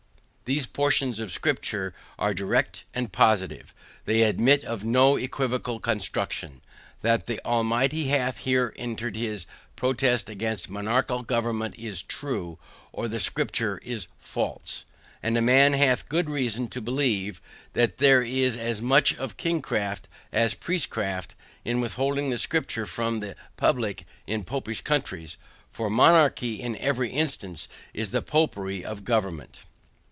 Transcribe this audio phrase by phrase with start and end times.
[0.45, 3.73] These portions of scripture are direct and positive.
[4.03, 6.59] They admit of no equivocal construction.
[6.99, 9.45] That the Almighty hath here entered his
[9.77, 12.59] protest against monarchical government is true,
[12.91, 14.83] or the scripture is false.
[15.23, 17.41] And a man hath good reason to believe
[17.71, 21.33] that there is as much of king craft, as priest craft,
[21.63, 25.37] in withholding the scripture from the public in Popish countries.
[25.71, 29.59] For monarchy in every instance is the Popery of government.